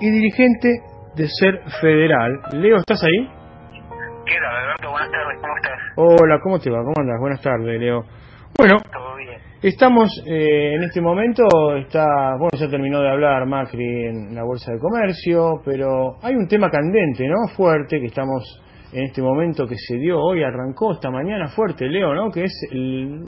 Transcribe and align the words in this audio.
Y 0.00 0.10
dirigente 0.10 0.68
de 1.14 1.28
Ser 1.28 1.60
Federal. 1.80 2.40
Leo, 2.52 2.76
¿estás 2.78 3.02
ahí? 3.04 3.28
¿Qué 4.26 4.34
tal, 4.40 4.56
Alberto? 4.56 4.90
Buenas 4.90 5.10
tardes, 5.10 5.40
¿cómo 5.40 5.56
estás? 5.56 5.80
Hola, 5.96 6.40
¿cómo 6.42 6.58
te 6.58 6.70
va? 6.70 6.78
¿Cómo 6.78 6.94
andas? 6.98 7.20
Buenas 7.20 7.40
tardes, 7.42 7.80
Leo. 7.80 8.04
Bueno, 8.56 8.78
Todo 8.92 9.16
bien. 9.16 9.40
estamos 9.62 10.10
eh, 10.26 10.74
en 10.74 10.82
este 10.84 11.00
momento, 11.00 11.44
está, 11.76 12.36
bueno, 12.38 12.50
ya 12.58 12.68
terminó 12.68 13.00
de 13.00 13.10
hablar 13.10 13.46
Macri 13.46 14.06
en 14.06 14.34
la 14.34 14.44
Bolsa 14.44 14.72
de 14.72 14.78
Comercio, 14.78 15.60
pero 15.64 16.16
hay 16.22 16.34
un 16.34 16.48
tema 16.48 16.70
candente, 16.70 17.26
¿no? 17.28 17.48
Fuerte, 17.56 18.00
que 18.00 18.06
estamos 18.06 18.42
en 18.92 19.04
este 19.04 19.22
momento 19.22 19.66
que 19.66 19.76
se 19.76 19.96
dio 19.96 20.18
hoy, 20.20 20.42
arrancó 20.42 20.92
esta 20.92 21.10
mañana 21.10 21.48
fuerte, 21.48 21.88
Leo, 21.88 22.14
¿no? 22.14 22.30
Que 22.30 22.44
es 22.44 22.68
el... 22.70 23.24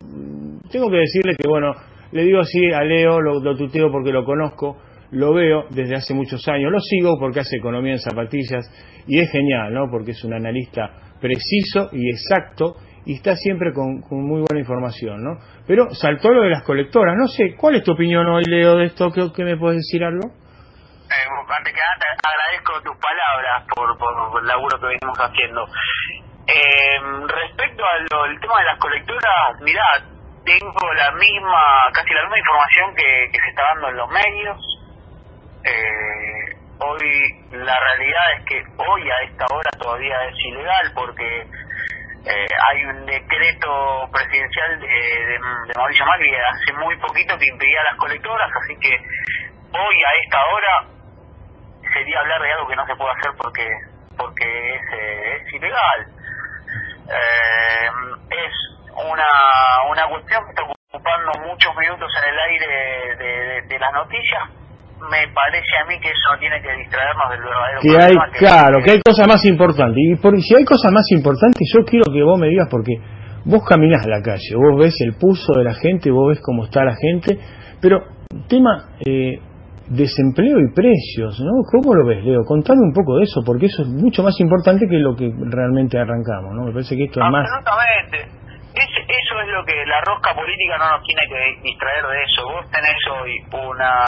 Tengo 0.70 0.90
que 0.90 0.98
decirle 0.98 1.34
que, 1.36 1.48
bueno, 1.48 1.72
le 2.12 2.22
digo 2.22 2.40
así 2.40 2.72
a 2.72 2.82
Leo, 2.82 3.20
lo, 3.20 3.40
lo 3.40 3.56
tuteo 3.56 3.90
porque 3.90 4.12
lo 4.12 4.24
conozco, 4.24 4.76
lo 5.16 5.32
veo 5.32 5.64
desde 5.70 5.96
hace 5.96 6.12
muchos 6.12 6.46
años, 6.46 6.70
lo 6.70 6.78
sigo 6.78 7.18
porque 7.18 7.40
hace 7.40 7.56
economía 7.56 7.92
en 7.92 7.98
zapatillas 7.98 8.68
y 9.06 9.18
es 9.18 9.30
genial, 9.32 9.72
¿no? 9.72 9.88
Porque 9.90 10.10
es 10.10 10.22
un 10.24 10.34
analista 10.34 11.16
preciso 11.20 11.88
y 11.92 12.10
exacto 12.10 12.76
y 13.06 13.14
está 13.14 13.34
siempre 13.34 13.72
con, 13.72 14.04
muy 14.10 14.44
buena 14.44 14.60
información, 14.60 15.24
¿no? 15.24 15.38
Pero 15.66 15.88
saltó 15.94 16.30
lo 16.30 16.42
de 16.42 16.50
las 16.50 16.62
colectoras, 16.64 17.16
no 17.16 17.28
sé, 17.28 17.56
¿cuál 17.56 17.76
es 17.76 17.82
tu 17.82 17.92
opinión 17.92 18.26
hoy, 18.26 18.44
Leo, 18.44 18.76
de 18.76 18.86
esto? 18.86 19.10
¿Qué, 19.10 19.42
me 19.42 19.56
puedes 19.56 19.78
decir 19.78 20.04
algo? 20.04 20.28
Eh, 20.28 21.26
antes 21.48 21.72
que 21.72 21.80
nada, 21.80 21.96
te 21.96 22.28
agradezco 22.28 22.72
tus 22.84 22.96
palabras 23.00 23.64
por, 23.74 23.96
por 23.96 24.42
el 24.42 24.46
laburo 24.46 24.78
que 24.78 24.86
venimos 24.86 25.16
haciendo. 25.16 25.64
Eh, 26.46 27.00
respecto 27.24 27.82
al 27.88 28.40
tema 28.40 28.58
de 28.58 28.64
las 28.64 28.78
colectoras, 28.78 29.64
mirá, 29.64 29.86
tengo 30.44 30.92
la 30.92 31.10
misma, 31.12 31.62
casi 31.94 32.12
la 32.12 32.20
misma 32.20 32.38
información 32.38 32.94
que 32.96 33.38
se 33.40 33.48
está 33.48 33.62
dando 33.72 33.88
en 33.88 33.96
los 33.96 34.10
medios. 34.10 34.75
Eh, 35.66 36.56
hoy 36.78 37.44
la 37.50 37.76
realidad 37.76 38.22
es 38.38 38.44
que 38.44 38.62
hoy 38.76 39.02
a 39.10 39.24
esta 39.24 39.46
hora 39.52 39.70
todavía 39.80 40.14
es 40.28 40.36
ilegal 40.44 40.92
porque 40.94 41.40
eh, 41.42 42.46
hay 42.70 42.84
un 42.84 43.04
decreto 43.04 44.08
presidencial 44.12 44.78
de, 44.78 44.86
de, 44.86 45.38
Mauricio 45.76 46.06
Macri 46.06 46.32
hace 46.36 46.72
muy 46.74 46.96
poquito 46.98 47.36
que 47.36 47.46
impedía 47.46 47.82
las 47.90 47.98
colectoras, 47.98 48.48
así 48.62 48.76
que 48.78 48.94
hoy 48.94 49.96
a 50.04 50.22
esta 50.24 50.38
hora 50.46 50.86
sería 51.92 52.20
hablar 52.20 52.42
de 52.42 52.52
algo 52.52 52.68
que 52.68 52.76
no 52.76 52.86
se 52.86 52.94
puede 52.94 53.10
hacer 53.18 53.32
porque 53.36 53.68
porque 54.16 54.74
es, 54.76 54.82
eh, 54.92 55.42
es 55.42 55.52
ilegal. 55.52 56.06
Eh, 57.10 57.90
es 58.30 58.52
una, 58.94 59.26
una 59.90 60.06
cuestión 60.06 60.44
que 60.44 60.50
está 60.50 60.62
ocupando 60.62 61.32
muchos 61.40 61.74
minutos 61.74 62.12
en 62.22 62.28
el 62.28 62.38
aire 62.38 63.62
de 63.66 63.78
las 63.80 63.92
noticias. 63.92 64.65
Me 64.96 65.28
parece 65.28 65.72
a 65.82 65.86
mí 65.86 66.00
que 66.00 66.08
eso 66.08 66.32
no 66.32 66.38
tiene 66.38 66.56
que 66.62 66.72
distraernos 66.72 67.30
del 67.30 67.40
verdadero 67.40 67.80
Que 67.82 67.90
hay, 67.90 68.16
problema. 68.16 68.38
claro, 68.38 68.82
que 68.82 68.90
hay 68.92 69.00
cosas 69.04 69.28
más 69.28 69.44
importantes. 69.44 69.98
Y 69.98 70.16
por, 70.16 70.40
si 70.40 70.54
hay 70.56 70.64
cosas 70.64 70.90
más 70.90 71.04
importantes, 71.12 71.68
yo 71.72 71.84
quiero 71.84 72.10
que 72.12 72.22
vos 72.22 72.38
me 72.40 72.48
digas, 72.48 72.68
porque 72.70 72.96
vos 73.44 73.62
caminás 73.68 74.04
a 74.06 74.08
la 74.08 74.22
calle, 74.22 74.56
vos 74.56 74.78
ves 74.78 74.96
el 75.00 75.14
pulso 75.14 75.52
de 75.52 75.64
la 75.64 75.74
gente, 75.74 76.10
vos 76.10 76.28
ves 76.30 76.40
cómo 76.42 76.64
está 76.64 76.82
la 76.82 76.96
gente, 76.96 77.38
pero 77.80 78.00
tema 78.48 78.96
eh, 79.04 79.38
desempleo 79.88 80.58
y 80.60 80.72
precios, 80.74 81.40
¿no? 81.40 81.62
¿Cómo 81.70 81.94
lo 81.94 82.06
ves, 82.06 82.24
Leo? 82.24 82.42
Contame 82.44 82.80
un 82.80 82.92
poco 82.92 83.18
de 83.18 83.24
eso, 83.24 83.42
porque 83.44 83.66
eso 83.66 83.82
es 83.82 83.88
mucho 83.88 84.22
más 84.22 84.34
importante 84.40 84.86
que 84.88 84.98
lo 84.98 85.14
que 85.14 85.30
realmente 85.30 85.98
arrancamos, 85.98 86.54
¿no? 86.54 86.64
Me 86.64 86.72
parece 86.72 86.96
que 86.96 87.04
esto 87.04 87.20
es 87.20 87.30
más... 87.30 87.46
Absolutamente. 87.48 88.45
Es- 88.76 89.04
eso 89.08 89.34
es 89.40 89.48
lo 89.48 89.64
que 89.64 89.74
la 89.86 90.00
rosca 90.04 90.34
política 90.34 90.76
no 90.78 90.90
nos 90.90 91.02
tiene 91.04 91.22
que 91.28 91.60
distraer 91.62 92.04
de 92.06 92.22
eso. 92.24 92.42
Vos 92.44 92.70
tenés 92.70 92.96
hoy 93.10 93.32
una, 93.52 94.04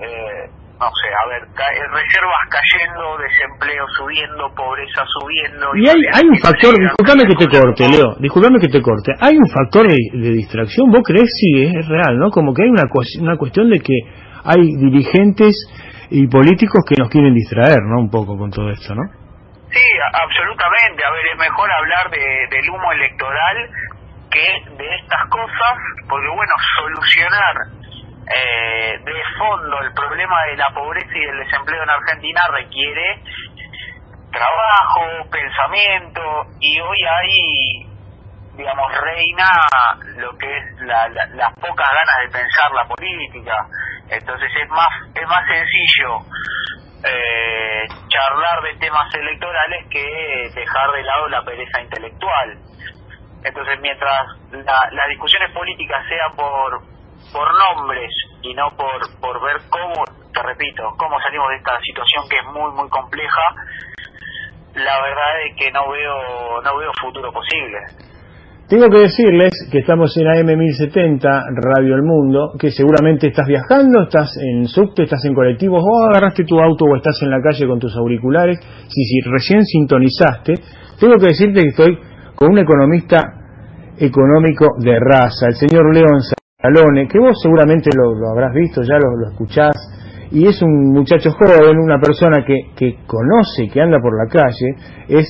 eh, 0.00 0.50
no 0.78 0.90
sé, 0.90 1.08
a 1.10 1.28
ver, 1.28 1.42
ca- 1.54 1.70
eh, 1.74 1.86
reservas 1.90 2.42
cayendo, 2.50 3.16
desempleo 3.18 3.84
subiendo, 3.96 4.50
pobreza 4.54 5.02
subiendo. 5.20 5.70
Y 5.76 5.88
hay, 5.88 6.00
hay 6.14 6.26
un 6.28 6.38
factor, 6.38 6.74
disculpame 6.78 7.26
que 7.26 7.34
te 7.34 7.46
corte. 7.46 7.88
Leo, 7.88 8.14
disculpame 8.18 8.58
que 8.60 8.68
te 8.68 8.82
corte. 8.82 9.12
Hay 9.20 9.36
un 9.38 9.48
factor 9.48 9.86
de, 9.86 9.96
de 10.12 10.30
distracción, 10.34 10.90
vos 10.90 11.02
crees, 11.06 11.30
sí, 11.38 11.62
es 11.66 11.86
real, 11.88 12.18
¿no? 12.18 12.30
Como 12.30 12.52
que 12.54 12.62
hay 12.62 12.70
una, 12.70 12.84
una 13.22 13.36
cuestión 13.36 13.70
de 13.70 13.78
que 13.80 13.94
hay 14.44 14.62
dirigentes 14.82 15.54
y 16.10 16.26
políticos 16.26 16.82
que 16.88 16.96
nos 16.98 17.08
quieren 17.10 17.34
distraer, 17.34 17.82
¿no? 17.86 18.00
Un 18.00 18.10
poco 18.10 18.36
con 18.38 18.50
todo 18.50 18.70
esto, 18.70 18.94
¿no? 18.94 19.02
Sí, 19.70 19.84
absolutamente. 20.24 21.04
A 21.04 21.10
ver, 21.12 21.26
es 21.32 21.38
mejor 21.38 21.68
hablar 21.70 22.10
de, 22.10 22.56
del 22.56 22.70
humo 22.70 22.90
electoral 22.92 23.56
que 24.30 24.74
de 24.76 24.94
estas 24.96 25.28
cosas, 25.30 25.74
porque 26.08 26.28
bueno, 26.28 26.52
solucionar 26.78 27.54
eh, 28.34 28.98
de 29.04 29.22
fondo 29.38 29.80
el 29.80 29.92
problema 29.94 30.36
de 30.50 30.56
la 30.56 30.68
pobreza 30.74 31.10
y 31.14 31.26
del 31.26 31.38
desempleo 31.44 31.82
en 31.82 31.90
Argentina 31.90 32.40
requiere 32.52 33.22
trabajo, 34.32 35.28
pensamiento, 35.30 36.22
y 36.60 36.78
hoy 36.80 36.98
hay, 37.04 37.86
digamos, 38.56 38.92
reina 39.00 39.48
lo 40.16 40.36
que 40.36 40.46
es 40.58 40.64
la- 40.82 41.08
la- 41.08 41.26
las 41.34 41.52
pocas 41.54 41.86
ganas 41.88 42.16
de 42.24 42.38
pensar 42.38 42.70
la 42.72 42.84
política. 42.84 43.54
Entonces 44.10 44.50
es 44.62 44.68
más, 44.70 44.88
es 45.14 45.26
más 45.28 45.46
sencillo 45.46 46.18
eh, 47.04 47.86
charlar 48.08 48.60
de 48.62 48.74
temas 48.80 49.14
electorales 49.14 49.86
que 49.88 50.50
dejar 50.54 50.90
de 50.92 51.02
lado 51.04 51.28
la 51.28 51.42
pereza 51.44 51.80
intelectual. 51.80 52.58
Entonces, 53.44 53.78
mientras 53.80 54.26
la- 54.52 54.88
las 54.90 55.08
discusiones 55.10 55.50
políticas 55.52 56.04
sean 56.08 56.34
por 56.36 56.80
por 57.32 57.48
nombres 57.54 58.10
y 58.42 58.54
no 58.54 58.70
por 58.76 58.98
por 59.20 59.42
ver 59.42 59.56
cómo, 59.68 60.04
te 60.32 60.42
repito, 60.42 60.82
cómo 60.96 61.20
salimos 61.20 61.48
de 61.50 61.56
esta 61.56 61.78
situación 61.80 62.24
que 62.28 62.36
es 62.38 62.46
muy 62.46 62.70
muy 62.72 62.88
compleja, 62.88 63.44
la 64.74 65.00
verdad 65.02 65.32
es 65.46 65.56
que 65.56 65.70
no 65.72 65.90
veo 65.90 66.62
no 66.62 66.76
veo 66.78 66.90
futuro 67.00 67.32
posible. 67.32 67.78
Tengo 68.68 68.88
que 68.90 68.98
decirles 68.98 69.50
que 69.72 69.78
estamos 69.78 70.14
en 70.18 70.26
AM1070, 70.26 71.44
Radio 71.56 71.94
El 71.94 72.02
Mundo, 72.02 72.52
que 72.60 72.70
seguramente 72.70 73.28
estás 73.28 73.46
viajando, 73.46 74.02
estás 74.02 74.36
en 74.36 74.66
subte, 74.68 75.04
estás 75.04 75.24
en 75.24 75.34
colectivos, 75.34 75.82
o 75.82 76.04
agarraste 76.10 76.44
tu 76.44 76.60
auto 76.60 76.84
o 76.84 76.94
estás 76.96 77.16
en 77.22 77.30
la 77.30 77.40
calle 77.40 77.66
con 77.66 77.78
tus 77.78 77.96
auriculares. 77.96 78.58
Si, 78.88 79.04
si 79.04 79.20
recién 79.30 79.64
sintonizaste, 79.64 80.52
tengo 81.00 81.16
que 81.16 81.28
decirte 81.32 81.62
que 81.62 81.68
estoy 81.68 81.98
con 82.38 82.52
un 82.52 82.58
economista 82.58 83.34
económico 83.98 84.76
de 84.78 84.96
raza, 85.00 85.48
el 85.48 85.56
señor 85.56 85.92
León 85.92 86.20
Salone, 86.22 87.08
que 87.08 87.18
vos 87.18 87.36
seguramente 87.42 87.90
lo, 87.96 88.14
lo 88.14 88.30
habrás 88.30 88.54
visto, 88.54 88.82
ya 88.82 88.94
lo, 88.94 89.16
lo 89.16 89.30
escuchás, 89.30 89.74
y 90.30 90.46
es 90.46 90.62
un 90.62 90.92
muchacho 90.92 91.30
joven, 91.32 91.78
una 91.78 91.98
persona 91.98 92.44
que, 92.46 92.70
que 92.76 92.98
conoce, 93.06 93.68
que 93.72 93.80
anda 93.80 93.98
por 94.00 94.16
la 94.16 94.30
calle, 94.30 94.76
es 95.08 95.26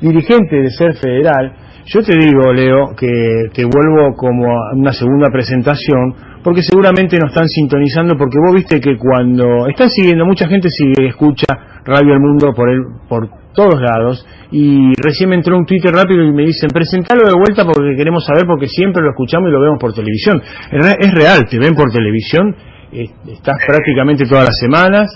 dirigente 0.00 0.56
de 0.56 0.70
Ser 0.70 0.94
Federal. 0.94 1.52
Yo 1.86 2.00
te 2.02 2.16
digo, 2.16 2.52
Leo, 2.52 2.94
que 2.96 3.08
te 3.52 3.64
vuelvo 3.64 4.14
como 4.16 4.46
a 4.52 4.74
una 4.76 4.92
segunda 4.92 5.28
presentación, 5.32 6.14
porque 6.44 6.62
seguramente 6.62 7.18
nos 7.18 7.30
están 7.30 7.48
sintonizando, 7.48 8.16
porque 8.16 8.38
vos 8.38 8.54
viste 8.54 8.80
que 8.80 8.96
cuando 8.96 9.66
están 9.68 9.90
siguiendo, 9.90 10.24
mucha 10.24 10.46
gente 10.46 10.68
sigue, 10.70 11.08
escucha 11.08 11.46
Radio 11.84 12.14
El 12.14 12.20
Mundo 12.20 12.52
por, 12.54 12.70
el, 12.70 12.82
por 13.08 13.28
todos 13.52 13.80
lados, 13.82 14.24
y 14.52 14.92
recién 15.02 15.30
me 15.30 15.34
entró 15.36 15.56
un 15.58 15.66
Twitter 15.66 15.92
rápido 15.92 16.22
y 16.22 16.32
me 16.32 16.44
dicen, 16.44 16.68
presentalo 16.72 17.26
de 17.26 17.34
vuelta 17.34 17.64
porque 17.64 17.96
queremos 17.96 18.24
saber, 18.24 18.46
porque 18.46 18.68
siempre 18.68 19.02
lo 19.02 19.10
escuchamos 19.10 19.48
y 19.48 19.52
lo 19.52 19.60
vemos 19.60 19.78
por 19.80 19.92
televisión. 19.92 20.40
Es 20.70 20.84
re- 20.84 20.96
es 21.00 21.12
real, 21.12 21.46
te 21.50 21.58
ven 21.58 21.74
por 21.74 21.90
televisión, 21.90 22.54
estás 22.92 23.56
prácticamente 23.66 24.24
todas 24.26 24.44
las 24.46 24.58
semanas, 24.58 25.10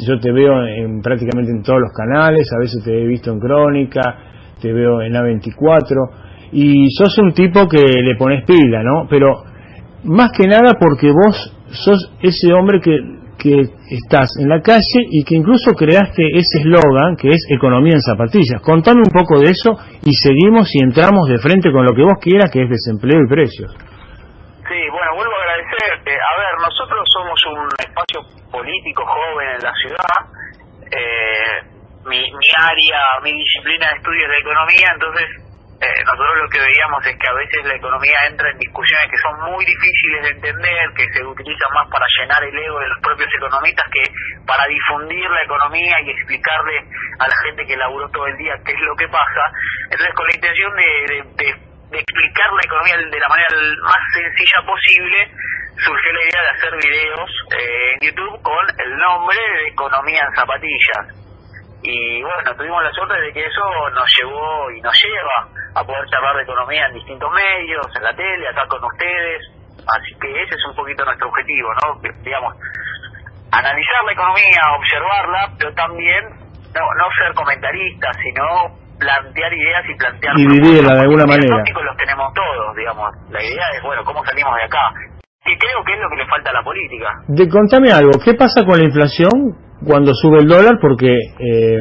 yo 0.00 0.18
te 0.18 0.32
veo 0.32 0.64
en, 0.66 1.00
prácticamente 1.02 1.50
en 1.52 1.62
todos 1.62 1.80
los 1.80 1.92
canales, 1.92 2.48
a 2.56 2.58
veces 2.60 2.82
te 2.84 2.90
he 3.02 3.06
visto 3.06 3.30
en 3.32 3.38
Crónica, 3.38 4.00
te 4.60 4.72
veo 4.72 5.02
en 5.02 5.12
A24, 5.12 6.50
y 6.52 6.90
sos 6.90 7.18
un 7.18 7.32
tipo 7.32 7.68
que 7.68 7.82
le 7.82 8.16
pones 8.16 8.44
pila, 8.44 8.82
¿no? 8.82 9.06
Pero 9.08 9.42
más 10.04 10.30
que 10.32 10.46
nada 10.46 10.74
porque 10.78 11.10
vos 11.10 11.52
sos 11.70 12.12
ese 12.22 12.52
hombre 12.52 12.80
que, 12.80 12.96
que 13.38 13.60
estás 13.90 14.30
en 14.40 14.48
la 14.48 14.60
calle 14.60 15.04
y 15.10 15.24
que 15.24 15.34
incluso 15.34 15.72
creaste 15.72 16.22
ese 16.34 16.60
eslogan 16.60 17.16
que 17.16 17.28
es 17.28 17.46
economía 17.50 17.94
en 17.94 18.00
zapatillas. 18.00 18.62
Contame 18.62 19.02
un 19.04 19.12
poco 19.12 19.40
de 19.40 19.50
eso 19.50 19.76
y 20.04 20.14
seguimos 20.14 20.74
y 20.74 20.82
entramos 20.82 21.28
de 21.28 21.38
frente 21.38 21.70
con 21.72 21.84
lo 21.84 21.92
que 21.92 22.02
vos 22.02 22.18
quieras, 22.20 22.50
que 22.50 22.62
es 22.62 22.70
desempleo 22.70 23.20
y 23.22 23.28
precios. 23.28 23.70
Sí, 24.66 24.80
bueno, 24.90 25.10
vuelvo 25.14 25.32
a 25.32 25.42
agradecerte. 25.42 26.10
A 26.10 26.34
ver, 26.40 26.52
nosotros 26.58 27.02
somos 27.12 27.38
un 27.46 27.68
espacio 27.78 28.20
político 28.50 29.02
joven 29.04 29.48
en 29.56 29.62
la 29.62 29.74
ciudad. 29.74 30.18
Eh, 30.90 31.75
mi, 32.06 32.20
mi 32.20 32.48
área, 32.56 33.00
mi 33.22 33.32
disciplina 33.32 33.88
de 33.90 33.96
estudios 33.96 34.30
de 34.30 34.38
economía, 34.38 34.88
entonces 34.92 35.26
eh, 35.76 36.04
nosotros 36.04 36.36
lo 36.40 36.48
que 36.48 36.60
veíamos 36.60 37.04
es 37.04 37.16
que 37.20 37.28
a 37.28 37.34
veces 37.34 37.60
la 37.64 37.76
economía 37.76 38.16
entra 38.26 38.48
en 38.48 38.58
discusiones 38.58 39.10
que 39.10 39.20
son 39.20 39.52
muy 39.52 39.64
difíciles 39.64 40.22
de 40.22 40.30
entender, 40.30 40.88
que 40.96 41.04
se 41.12 41.22
utilizan 41.22 41.70
más 41.74 41.84
para 41.92 42.06
llenar 42.16 42.42
el 42.44 42.56
ego 42.56 42.80
de 42.80 42.88
los 42.88 43.00
propios 43.02 43.28
economistas 43.36 43.84
que 43.92 44.04
para 44.46 44.64
difundir 44.66 45.28
la 45.28 45.42
economía 45.42 46.00
y 46.00 46.10
explicarle 46.10 46.80
a 47.18 47.28
la 47.28 47.36
gente 47.44 47.66
que 47.66 47.76
laburó 47.76 48.08
todo 48.08 48.26
el 48.26 48.36
día 48.38 48.56
qué 48.64 48.72
es 48.72 48.80
lo 48.80 48.96
que 48.96 49.08
pasa. 49.08 49.44
Entonces, 49.90 50.14
con 50.14 50.26
la 50.26 50.34
intención 50.34 50.72
de, 50.76 51.52
explicar 51.92 52.48
la 52.52 52.64
economía 52.64 52.96
de 52.96 53.20
la 53.20 53.28
manera 53.28 53.48
más 53.84 54.02
sencilla 54.16 54.64
posible, 54.64 55.18
surgió 55.76 56.12
la 56.12 56.24
idea 56.24 56.40
de 56.40 56.52
hacer 56.56 56.72
videos 56.88 57.30
eh, 57.52 57.92
en 57.92 57.98
YouTube 58.00 58.42
con 58.42 58.64
el 58.80 58.96
nombre 58.96 59.38
de 59.38 59.68
Economía 59.68 60.24
en 60.24 60.34
Zapatillas 60.34 61.25
y 61.86 62.22
bueno, 62.22 62.54
tuvimos 62.56 62.82
la 62.82 62.90
suerte 62.90 63.14
de 63.20 63.32
que 63.32 63.46
eso 63.46 63.62
nos 63.94 64.08
llevó 64.18 64.70
y 64.72 64.80
nos 64.80 64.92
lleva 65.00 65.48
a 65.74 65.84
poder 65.84 66.04
charlar 66.10 66.36
de 66.36 66.42
economía 66.42 66.86
en 66.86 66.94
distintos 66.94 67.30
medios, 67.30 67.86
en 67.96 68.02
la 68.02 68.14
tele, 68.14 68.48
acá 68.48 68.66
con 68.66 68.82
ustedes, 68.82 69.42
así 69.86 70.18
que 70.20 70.42
ese 70.42 70.54
es 70.56 70.64
un 70.66 70.74
poquito 70.74 71.04
nuestro 71.04 71.28
objetivo, 71.28 71.68
¿no? 71.74 72.00
Digamos, 72.22 72.54
analizar 73.52 74.04
la 74.04 74.12
economía, 74.12 74.60
observarla, 74.76 75.52
pero 75.58 75.74
también 75.74 76.24
no, 76.74 76.82
no 76.98 77.06
ser 77.14 77.34
comentaristas, 77.34 78.16
sino 78.18 78.42
plantear 78.98 79.52
ideas 79.52 79.84
y 79.88 79.94
plantear... 79.94 80.34
Y 80.38 80.46
vivirla 80.46 80.94
de 80.94 81.00
alguna 81.02 81.26
manera. 81.26 81.56
los 81.56 81.96
tenemos 81.96 82.34
todos, 82.34 82.76
digamos. 82.76 83.14
La 83.30 83.42
idea 83.42 83.64
es, 83.76 83.82
bueno, 83.82 84.02
¿cómo 84.04 84.24
salimos 84.24 84.56
de 84.56 84.64
acá? 84.64 85.15
Y 85.46 85.54
creo 85.56 85.78
que 85.86 85.92
es 85.94 86.00
lo 86.00 86.08
que 86.10 86.16
le 86.16 86.26
falta 86.26 86.50
a 86.50 86.54
la 86.54 86.62
política. 86.62 87.08
De, 87.28 87.48
contame 87.48 87.92
algo, 87.92 88.12
¿qué 88.24 88.34
pasa 88.34 88.64
con 88.64 88.78
la 88.78 88.84
inflación? 88.84 89.66
cuando 89.84 90.14
sube 90.14 90.38
el 90.38 90.46
dólar 90.46 90.78
porque 90.80 91.12
eh, 91.38 91.78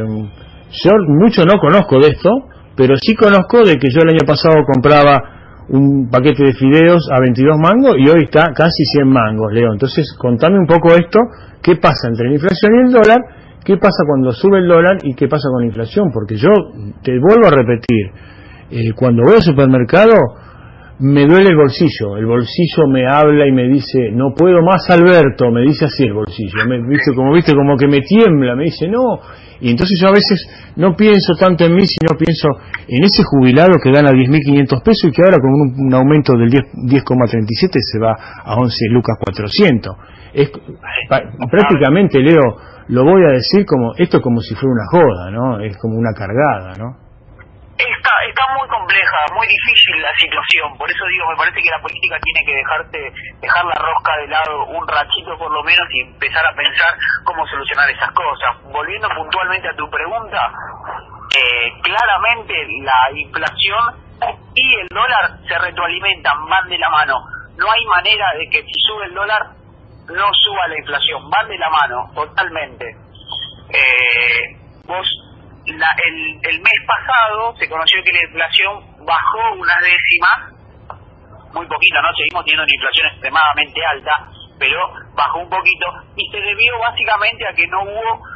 yo 0.83 0.91
mucho 1.07 1.45
no 1.45 1.59
conozco 1.59 1.99
de 1.99 2.09
esto, 2.09 2.29
pero 2.75 2.95
sí 2.97 3.15
conozco 3.15 3.63
de 3.63 3.75
que 3.75 3.89
yo 3.89 4.01
el 4.01 4.09
año 4.09 4.25
pasado 4.27 4.55
compraba 4.65 5.21
un 5.69 6.09
paquete 6.09 6.43
de 6.43 6.53
fideos 6.53 7.09
a 7.11 7.19
22 7.21 7.57
mangos 7.57 7.95
y 7.97 8.09
hoy 8.09 8.23
está 8.25 8.51
casi 8.53 8.83
100 8.85 9.07
mangos, 9.07 9.51
Leo. 9.51 9.71
Entonces, 9.73 10.15
contame 10.19 10.59
un 10.59 10.67
poco 10.67 10.93
esto, 10.93 11.19
qué 11.63 11.75
pasa 11.77 12.09
entre 12.09 12.27
la 12.27 12.33
inflación 12.33 12.71
y 12.75 12.87
el 12.87 12.91
dólar, 12.91 13.17
qué 13.63 13.77
pasa 13.77 14.03
cuando 14.05 14.31
sube 14.31 14.59
el 14.59 14.67
dólar 14.67 14.97
y 15.01 15.15
qué 15.15 15.27
pasa 15.27 15.49
con 15.49 15.61
la 15.61 15.67
inflación, 15.67 16.11
porque 16.13 16.35
yo 16.35 16.49
te 17.01 17.17
vuelvo 17.17 17.47
a 17.47 17.51
repetir, 17.51 18.11
eh, 18.69 18.91
cuando 18.95 19.23
voy 19.23 19.35
al 19.37 19.41
supermercado, 19.41 20.13
me 20.99 21.25
duele 21.25 21.49
el 21.49 21.57
bolsillo, 21.57 22.15
el 22.17 22.25
bolsillo 22.25 22.87
me 22.89 23.05
habla 23.05 23.45
y 23.47 23.51
me 23.51 23.67
dice, 23.67 24.11
no 24.13 24.33
puedo 24.33 24.61
más 24.61 24.89
Alberto, 24.89 25.51
me 25.51 25.61
dice 25.61 25.85
así 25.85 26.03
el 26.03 26.13
bolsillo, 26.13 26.65
me, 26.67 26.79
viste, 26.87 27.13
como 27.13 27.33
viste, 27.33 27.53
como 27.53 27.75
que 27.75 27.87
me 27.87 27.99
tiembla, 28.01 28.55
me 28.55 28.65
dice, 28.65 28.87
no, 28.87 29.19
y 29.59 29.71
entonces 29.71 29.99
yo 30.01 30.07
a 30.07 30.11
veces 30.11 30.47
no 30.77 30.95
pienso 30.95 31.33
tanto 31.39 31.65
en 31.65 31.75
mí, 31.75 31.83
sino 31.85 32.17
pienso 32.17 32.47
en 32.87 33.03
ese 33.03 33.23
jubilado 33.23 33.77
que 33.83 33.91
gana 33.91 34.11
10.500 34.11 34.83
pesos 34.83 35.05
y 35.05 35.11
que 35.11 35.21
ahora 35.23 35.37
con 35.39 35.51
un, 35.51 35.93
aumento 35.93 36.33
del 36.33 36.49
10,37 36.49 37.71
se 37.79 37.99
va 37.99 38.15
a 38.43 38.55
11 38.55 38.85
lucas 38.89 39.17
400. 39.19 39.95
Es, 40.33 40.51
prácticamente, 41.49 42.19
Leo, 42.19 42.57
lo 42.87 43.03
voy 43.03 43.23
a 43.23 43.33
decir 43.33 43.65
como, 43.65 43.93
esto 43.97 44.21
como 44.21 44.39
si 44.41 44.53
fuera 44.55 44.73
una 44.73 44.85
joda, 44.91 45.31
¿no? 45.31 45.59
Es 45.59 45.77
como 45.77 45.97
una 45.97 46.13
cargada, 46.13 46.73
¿no? 46.77 47.04
Está, 47.77 48.11
está 48.29 48.43
muy 48.57 48.67
compleja, 48.69 49.17
muy 49.35 49.45
difícil 49.47 50.01
la 50.01 50.15
situación. 50.15 50.77
Por 50.77 50.89
eso 50.89 51.03
digo, 51.11 51.29
me 51.29 51.35
parece 51.35 51.61
que 51.61 51.69
la 51.69 51.81
política 51.81 52.17
tiene 52.23 52.39
que 52.45 52.55
dejarte, 52.55 53.11
dejar 53.41 53.65
la 53.65 53.75
rosca 53.75 54.15
de 54.15 54.27
lado 54.27 54.65
un 54.67 54.87
ratito 54.87 55.37
por 55.37 55.51
lo 55.51 55.61
menos 55.61 55.83
y 55.91 55.99
empezar 55.99 56.45
a 56.45 56.55
pensar 56.55 56.95
cómo 57.25 57.45
solucionar 57.47 57.89
esas 57.89 58.11
cosas. 58.11 58.63
Volviendo 58.71 59.09
puntualmente 59.09 59.67
a 59.67 59.75
tu 59.75 59.89
pregunta, 59.89 60.39
eh, 61.35 61.73
claramente 61.83 62.53
la 62.81 63.19
inflación 63.19 64.05
y 64.55 64.75
el 64.79 64.87
dólar 64.87 65.39
se 65.45 65.57
retroalimentan, 65.59 66.47
van 66.47 66.69
de 66.69 66.77
la 66.77 66.89
mano. 66.89 67.19
No 67.57 67.69
hay 67.69 67.85
manera 67.87 68.25
de 68.39 68.49
que 68.51 68.63
si 68.63 68.79
sube 68.87 69.05
el 69.05 69.13
dólar 69.13 69.51
no 70.07 70.33
suba 70.33 70.67
la 70.69 70.77
inflación, 70.79 71.29
van 71.29 71.49
de 71.49 71.57
la 71.57 71.69
mano, 71.69 72.09
totalmente. 72.15 72.85
Eh, 73.67 74.55
vos 74.85 75.07
la, 75.67 75.87
el, 76.05 76.59
mes 76.59 76.79
pasado 76.85 77.55
se 77.57 77.67
conoció 77.67 78.01
que 78.03 78.13
la 78.13 78.23
inflación 78.23 79.05
bajó 79.05 79.57
unas 79.57 79.79
décimas, 79.81 80.53
muy 81.53 81.65
poquito, 81.67 82.01
¿no? 82.01 82.09
Seguimos 82.15 82.43
teniendo 82.45 82.63
una 82.63 82.75
inflación 82.75 83.07
extremadamente 83.07 83.79
alta, 83.93 84.13
pero 84.59 84.79
bajó 85.15 85.39
un 85.39 85.49
poquito 85.49 85.87
y 86.15 86.29
se 86.29 86.37
debió 86.37 86.73
básicamente 86.79 87.47
a 87.47 87.53
que 87.53 87.67
no 87.67 87.83
hubo 87.83 88.35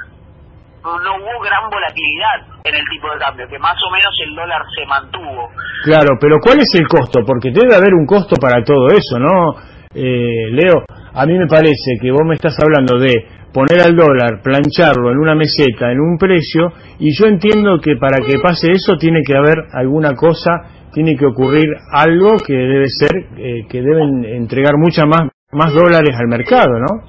no 0.81 1.15
hubo 1.15 1.43
gran 1.43 1.69
volatilidad 1.69 2.39
en 2.63 2.75
el 2.75 2.85
tipo 2.89 3.11
de 3.11 3.19
cambio, 3.19 3.47
que 3.49 3.59
más 3.59 3.75
o 3.83 3.91
menos 3.91 4.15
el 4.23 4.33
dólar 4.33 4.61
se 4.73 4.85
mantuvo. 4.85 5.49
Claro, 5.83 6.15
pero 6.19 6.37
¿cuál 6.39 6.59
es 6.59 6.73
el 6.75 6.87
costo? 6.87 7.19
Porque 7.27 7.51
debe 7.51 7.75
haber 7.75 7.93
un 7.93 8.05
costo 8.05 8.37
para 8.39 8.63
todo 8.63 8.87
eso, 8.87 9.19
¿no? 9.19 9.59
Eh, 9.93 10.47
Leo, 10.51 10.85
a 11.19 11.25
mí 11.25 11.37
me 11.37 11.47
parece 11.47 11.99
que 12.01 12.11
vos 12.11 12.23
me 12.25 12.35
estás 12.35 12.55
hablando 12.63 12.97
de 12.97 13.11
poner 13.51 13.81
al 13.81 13.93
dólar, 13.93 14.39
plancharlo 14.41 15.11
en 15.11 15.17
una 15.17 15.35
meseta, 15.35 15.91
en 15.91 15.99
un 15.99 16.17
precio, 16.17 16.71
y 16.97 17.11
yo 17.11 17.25
entiendo 17.27 17.77
que 17.83 17.97
para 17.97 18.25
que 18.25 18.39
pase 18.39 18.71
eso 18.71 18.95
tiene 18.95 19.19
que 19.27 19.35
haber 19.35 19.57
alguna 19.73 20.15
cosa, 20.15 20.87
tiene 20.93 21.17
que 21.17 21.25
ocurrir 21.25 21.67
algo 21.91 22.37
que 22.37 22.53
debe 22.53 22.87
ser, 22.87 23.11
eh, 23.35 23.67
que 23.67 23.81
deben 23.81 24.23
entregar 24.23 24.75
muchas 24.77 25.07
más, 25.07 25.27
más 25.51 25.73
dólares 25.73 26.15
al 26.15 26.27
mercado, 26.27 26.79
¿no? 26.79 27.03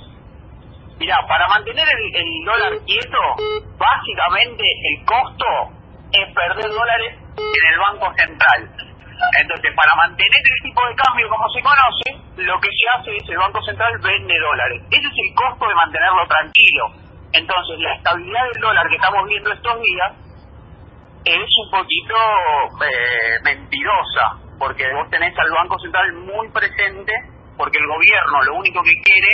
Mira, 0.98 1.14
para 1.28 1.46
mantener 1.46 1.86
el, 1.86 2.16
el 2.16 2.44
dólar 2.44 2.84
quieto, 2.84 3.18
básicamente 3.78 4.64
el 4.90 5.06
costo 5.06 5.46
es 6.10 6.34
perder 6.34 6.68
dólares 6.68 7.14
en 7.38 7.74
el 7.74 7.78
Banco 7.78 8.12
Central 8.16 8.89
entonces, 9.38 9.70
para 9.76 9.94
mantener 9.96 10.40
el 10.40 10.62
tipo 10.62 10.80
de 10.86 10.94
cambio 10.96 11.28
como 11.28 11.48
se 11.50 11.60
conoce, 11.60 12.08
lo 12.36 12.60
que 12.60 12.68
se 12.72 12.86
hace 12.88 13.16
es 13.16 13.28
el 13.28 13.36
Banco 13.36 13.62
Central 13.62 13.92
vende 13.98 14.34
dólares. 14.38 14.82
Ese 14.90 15.06
es 15.06 15.16
el 15.16 15.34
costo 15.34 15.68
de 15.68 15.74
mantenerlo 15.74 16.26
tranquilo. 16.26 16.84
Entonces, 17.32 17.78
la 17.78 17.94
estabilidad 17.94 18.44
del 18.52 18.62
dólar 18.62 18.88
que 18.88 18.96
estamos 18.96 19.28
viendo 19.28 19.52
estos 19.52 19.80
días 19.82 20.12
es 21.24 21.50
un 21.64 21.70
poquito 21.70 22.16
eh, 22.80 23.36
mentirosa, 23.44 24.40
porque 24.58 24.88
vos 24.94 25.08
tenés 25.10 25.36
al 25.38 25.50
Banco 25.52 25.78
Central 25.78 26.12
muy 26.14 26.48
presente, 26.48 27.12
porque 27.56 27.78
el 27.78 27.86
gobierno 27.86 28.42
lo 28.42 28.54
único 28.56 28.82
que 28.82 28.94
quiere 29.04 29.28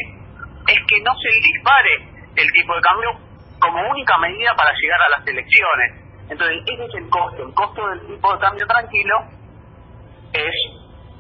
es 0.67 0.81
que 0.83 1.01
no 1.03 1.15
se 1.15 1.31
dispare 1.47 1.95
el 2.35 2.53
tipo 2.53 2.75
de 2.75 2.81
cambio 2.81 3.11
como 3.61 3.89
única 3.89 4.19
medida 4.19 4.51
para 4.57 4.73
llegar 4.75 5.01
a 5.01 5.19
las 5.19 5.27
elecciones. 5.27 6.07
Entonces, 6.29 6.59
ese 6.67 6.85
es 6.85 6.95
el 6.97 7.09
costo, 7.09 7.47
el 7.47 7.55
costo 7.55 7.87
del 7.87 8.01
tipo 8.09 8.33
de 8.35 8.41
cambio 8.41 8.67
tranquilo 8.67 9.36
es 10.33 10.55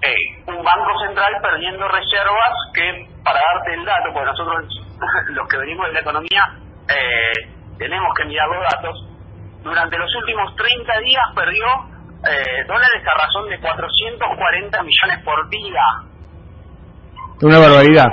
eh, 0.02 0.42
un 0.46 0.62
banco 0.62 0.98
central 1.06 1.32
perdiendo 1.42 1.88
reservas 1.88 2.54
que, 2.74 3.08
para 3.24 3.40
darte 3.52 3.74
el 3.74 3.84
dato, 3.84 4.12
porque 4.12 4.30
nosotros 4.30 4.64
los 5.30 5.48
que 5.48 5.56
venimos 5.58 5.86
de 5.88 5.92
la 5.94 6.00
economía 6.00 6.42
eh, 6.88 7.48
tenemos 7.78 8.14
que 8.16 8.24
mirar 8.24 8.48
los 8.48 8.62
datos, 8.70 9.06
durante 9.62 9.98
los 9.98 10.14
últimos 10.16 10.54
30 10.56 11.00
días 11.00 11.24
perdió 11.34 11.66
eh, 12.22 12.64
dólares 12.66 13.02
a 13.04 13.26
razón 13.26 13.48
de 13.48 13.58
440 13.58 14.82
millones 14.82 15.24
por 15.24 15.48
día. 15.50 15.82
Una 17.42 17.58
barbaridad. 17.58 18.06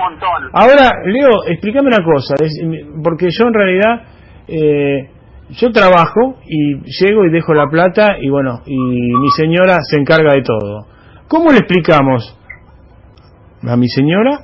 Ahora, 0.51 0.91
Leo, 1.05 1.45
explícame 1.47 1.87
una 1.87 2.03
cosa, 2.03 2.35
porque 3.03 3.27
yo 3.31 3.45
en 3.47 3.53
realidad 3.53 4.01
eh, 4.47 5.12
yo 5.55 5.71
trabajo 5.71 6.39
y 6.45 6.81
llego 6.83 7.25
y 7.25 7.31
dejo 7.31 7.53
la 7.53 7.69
plata 7.69 8.17
y 8.19 8.29
bueno, 8.29 8.61
y 8.65 8.77
mi 8.77 9.29
señora 9.29 9.79
se 9.81 9.97
encarga 9.97 10.33
de 10.33 10.41
todo. 10.41 10.87
¿Cómo 11.27 11.51
le 11.51 11.59
explicamos 11.59 12.37
a 13.61 13.77
mi 13.77 13.87
señora? 13.87 14.39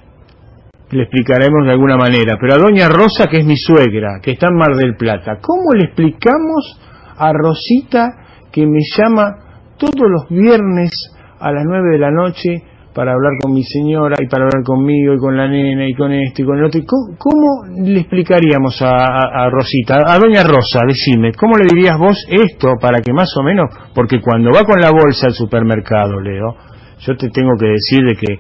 Le 0.92 1.04
explicaremos 1.04 1.66
de 1.66 1.72
alguna 1.72 1.98
manera, 1.98 2.38
pero 2.40 2.56
a 2.56 2.58
doña 2.58 2.90
Rosa, 2.90 3.28
que 3.30 3.38
es 3.38 3.46
mi 3.46 3.58
suegra, 3.58 4.20
que 4.22 4.32
está 4.32 4.48
en 4.48 4.56
Mar 4.56 4.76
del 4.76 4.96
Plata, 4.96 5.38
¿cómo 5.42 5.74
le 5.74 5.86
explicamos 5.86 6.80
a 7.18 7.32
Rosita 7.34 8.10
que 8.52 8.66
me 8.66 8.80
llama 8.98 9.76
todos 9.78 10.10
los 10.10 10.30
viernes 10.30 10.92
a 11.40 11.52
las 11.52 11.64
nueve 11.66 11.92
de 11.92 12.00
la 12.00 12.12
noche 12.12 12.64
para 12.94 13.14
hablar 13.14 13.34
con 13.42 13.54
mi 13.54 13.64
señora 13.64 14.16
y 14.20 14.28
para 14.28 14.46
hablar 14.46 14.64
conmigo 14.64 15.14
y 15.14 15.18
con 15.18 15.38
la 15.38 15.48
nena 15.48 15.88
y 15.88 15.94
con 15.94 16.12
esto 16.12 16.42
y 16.42 16.46
con 16.46 16.58
el 16.58 16.66
otro. 16.66 16.82
¿Cómo, 17.18 17.66
le 17.86 18.00
explicaríamos 18.00 18.82
a, 18.82 19.50
Rosita, 19.50 20.00
a 20.06 20.18
doña 20.18 20.44
Rosa, 20.44 20.80
decime, 20.88 21.34
cómo 21.34 21.58
le 21.58 21.66
dirías 21.66 21.98
vos 21.98 22.26
esto 22.30 22.76
para 22.82 23.02
que 23.02 23.14
más 23.14 23.36
o 23.38 23.44
menos, 23.44 23.70
porque 23.94 24.20
cuando 24.22 24.52
va 24.52 24.64
con 24.64 24.80
la 24.80 24.92
bolsa 24.92 25.28
al 25.28 25.34
supermercado, 25.34 26.20
Leo, 26.20 26.56
yo 27.00 27.16
te 27.16 27.30
tengo 27.30 27.52
que 27.60 27.68
decir 27.68 28.04
de 28.04 28.16
que 28.16 28.40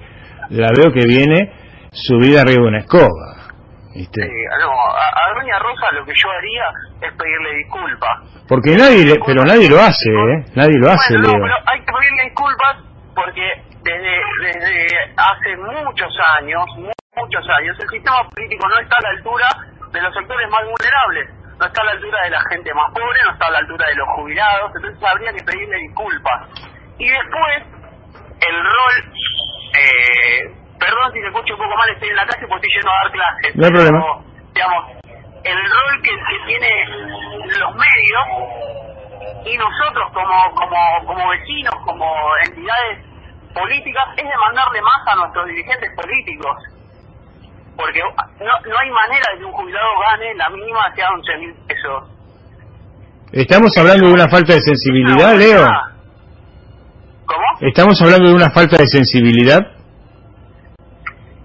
la 0.49 0.69
veo 0.75 0.91
que 0.91 1.05
viene 1.07 1.51
subida 1.91 2.41
arriba 2.41 2.63
de 2.63 2.67
una 2.67 2.79
escoba. 2.79 3.39
¿viste? 3.95 4.21
no, 4.21 4.71
a, 4.71 5.33
doña 5.35 5.59
Rosa 5.59 5.91
lo 5.93 6.05
que 6.05 6.13
yo 6.15 6.29
haría 6.29 6.63
es 7.07 7.17
pedirle 7.17 7.57
disculpas. 7.57 8.45
Porque 8.47 8.75
nadie, 8.75 9.15
pero 9.25 9.43
nadie 9.43 9.69
lo 9.69 9.79
hace, 9.79 10.09
¿eh? 10.09 10.45
Nadie 10.55 10.77
lo 10.79 10.89
hace, 10.89 11.13
Leo. 11.13 11.31
pero 11.31 11.55
hay 11.65 11.79
que 11.79 11.91
pedirle 11.91 12.23
disculpas 12.25 12.89
porque 13.15 13.68
desde, 13.89 14.59
desde 14.59 15.13
hace 15.17 15.57
muchos 15.57 16.13
años, 16.37 16.65
muchos 17.15 17.49
años, 17.49 17.77
el 17.79 17.89
sistema 17.89 18.21
político 18.29 18.67
no 18.67 18.79
está 18.79 18.97
a 18.97 19.01
la 19.01 19.09
altura 19.09 19.47
de 19.91 20.01
los 20.01 20.13
sectores 20.13 20.49
más 20.49 20.61
vulnerables. 20.61 21.29
no 21.59 21.65
está 21.65 21.81
a 21.81 21.85
la 21.85 21.91
altura 21.91 22.17
de 22.23 22.29
la 22.29 22.41
gente 22.49 22.73
más 22.73 22.91
pobre, 22.93 23.19
no 23.25 23.31
está 23.33 23.47
a 23.47 23.51
la 23.51 23.57
altura 23.59 23.87
de 23.87 23.95
los 23.95 24.07
jubilados, 24.15 24.71
entonces 24.75 25.03
habría 25.03 25.33
que 25.33 25.43
pedirle 25.43 25.77
disculpas. 25.77 26.39
Y 26.99 27.09
después, 27.09 27.57
el 28.47 28.55
rol, 28.63 28.95
eh, 29.75 30.39
perdón 30.79 31.11
si 31.13 31.19
se 31.19 31.27
escucha 31.27 31.53
un 31.53 31.59
poco 31.59 31.75
mal, 31.75 31.89
estoy 31.89 32.09
en 32.09 32.15
la 32.15 32.25
calle 32.25 32.47
porque 32.47 32.67
estoy 32.67 32.79
yendo 32.79 32.91
a 32.91 33.03
dar 33.03 33.11
clases. 33.11 33.55
No 33.55 33.65
hay 33.65 33.71
problema. 33.71 33.99
Digamos, 34.53 34.83
el 35.43 35.57
rol 35.57 36.01
que, 36.03 36.11
que 36.11 36.45
tiene 36.45 36.71
los 37.59 37.75
medios 37.75 38.25
y 39.45 39.57
nosotros 39.57 40.11
como, 40.13 40.51
como, 40.55 41.05
como 41.05 41.29
vecinos, 41.29 41.73
como 41.85 42.05
entidades 42.45 43.08
políticas, 43.53 44.05
es 44.17 44.23
demandarle 44.23 44.81
más 44.81 45.01
a 45.11 45.15
nuestros 45.15 45.45
dirigentes 45.47 45.89
políticos 45.95 46.57
porque 47.79 48.01
no, 48.03 48.51
no 48.67 48.75
hay 48.75 48.91
manera 48.91 49.23
de 49.31 49.39
que 49.39 49.45
un 49.45 49.53
jubilado 49.53 49.87
gane 50.11 50.35
la 50.35 50.49
mínima 50.49 50.83
sea 50.95 51.07
11 51.15 51.37
mil 51.37 51.53
pesos. 51.63 52.11
¿Estamos 53.31 53.71
hablando 53.77 54.07
de 54.07 54.13
una 54.13 54.27
falta 54.27 54.53
de 54.53 54.59
sensibilidad, 54.59 55.33
Leo? 55.39 55.63
¿Cómo? 57.25 57.47
¿Estamos 57.61 57.95
hablando 58.01 58.27
de 58.29 58.35
una 58.35 58.51
falta 58.51 58.75
de 58.77 58.87
sensibilidad? 58.87 59.61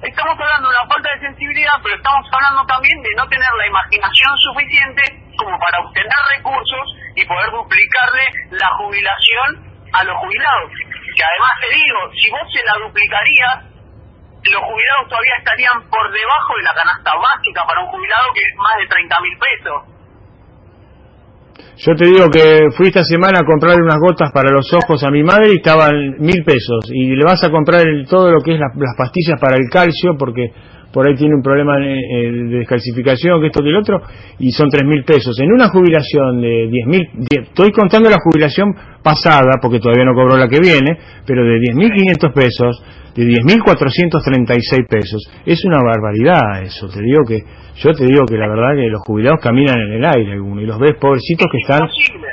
Estamos 0.02 0.34
hablando 0.34 0.68
de 0.68 0.74
una 0.74 0.88
falta 0.90 1.08
de 1.14 1.20
sensibilidad, 1.22 1.76
pero 1.84 1.94
estamos 1.94 2.26
hablando 2.34 2.66
también 2.66 2.98
de 3.00 3.10
no 3.16 3.28
tener 3.28 3.52
la 3.56 3.66
imaginación 3.68 4.32
suficiente 4.42 5.02
como 5.38 5.54
para 5.54 5.86
obtener 5.86 6.18
recursos 6.36 6.86
y 7.14 7.24
poder 7.24 7.50
duplicarle 7.52 8.24
la 8.58 8.68
jubilación 8.82 9.48
a 9.92 10.02
los 10.02 10.16
jubilados. 10.18 10.70
Que 11.14 11.22
además 11.22 11.54
te 11.62 11.68
digo, 11.70 12.00
si 12.18 12.26
vos 12.30 12.46
se 12.50 12.60
la 12.66 12.74
duplicarías, 12.82 13.74
los 14.44 14.62
jubilados 14.62 15.08
todavía 15.08 15.36
estarían 15.38 15.76
por 15.88 16.04
debajo 16.10 16.52
de 16.58 16.64
la 16.66 16.74
canasta 16.74 17.12
básica 17.16 17.62
para 17.64 17.80
un 17.80 17.88
jubilado 17.88 18.26
que 18.34 18.42
es 18.44 18.54
más 18.58 18.74
de 18.82 18.86
30 18.86 19.20
mil 19.22 19.36
pesos. 19.38 19.94
Yo 21.76 21.94
te 21.96 22.06
digo 22.06 22.30
que 22.30 22.70
fui 22.76 22.88
esta 22.88 23.02
semana 23.02 23.40
a 23.42 23.46
comprarle 23.46 23.82
unas 23.82 23.98
gotas 23.98 24.30
para 24.32 24.50
los 24.50 24.72
ojos 24.74 25.02
a 25.02 25.10
mi 25.10 25.22
madre 25.22 25.52
y 25.52 25.56
estaban 25.56 26.18
mil 26.18 26.44
pesos. 26.44 26.86
Y 26.90 27.16
le 27.16 27.24
vas 27.24 27.42
a 27.42 27.50
comprar 27.50 27.82
todo 28.08 28.30
lo 28.30 28.40
que 28.42 28.54
es 28.54 28.60
las 28.60 28.96
pastillas 28.96 29.40
para 29.40 29.56
el 29.56 29.68
calcio 29.70 30.16
porque 30.18 30.52
por 30.94 31.08
ahí 31.08 31.16
tiene 31.16 31.34
un 31.34 31.42
problema 31.42 31.76
de 31.76 32.56
descalcificación, 32.58 33.40
que 33.40 33.48
esto 33.48 33.62
que 33.62 33.68
el 33.68 33.76
otro, 33.76 34.00
y 34.38 34.52
son 34.52 34.70
tres 34.70 34.84
mil 34.86 35.02
pesos. 35.02 35.36
En 35.40 35.52
una 35.52 35.68
jubilación 35.68 36.40
de 36.40 36.68
diez 36.70 36.86
mil, 36.86 37.08
estoy 37.28 37.72
contando 37.72 38.08
la 38.08 38.18
jubilación 38.22 38.72
pasada, 39.02 39.58
porque 39.60 39.80
todavía 39.80 40.04
no 40.04 40.14
cobró 40.14 40.36
la 40.36 40.48
que 40.48 40.60
viene, 40.60 40.96
pero 41.26 41.44
de 41.44 41.58
diez 41.58 41.74
mil 41.74 41.90
quinientos 41.92 42.32
pesos, 42.32 42.80
de 43.14 43.24
10.436 43.24 44.88
pesos. 44.88 45.30
Es 45.46 45.64
una 45.64 45.78
barbaridad 45.82 46.62
eso, 46.62 46.88
te 46.88 47.00
digo 47.00 47.22
que 47.26 47.42
yo 47.76 47.92
te 47.92 48.04
digo 48.06 48.24
que 48.24 48.36
la 48.36 48.48
verdad 48.48 48.74
que 48.76 48.88
los 48.88 49.02
jubilados 49.02 49.40
caminan 49.40 49.78
en 49.80 49.92
el 49.94 50.04
aire 50.04 50.32
algunos 50.32 50.62
y 50.62 50.66
los 50.66 50.78
ves 50.78 50.94
pobrecitos 51.00 51.46
que 51.50 51.58
están 51.58 51.88